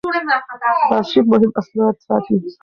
[0.93, 2.35] آرشیف مهم اسناد ساتي.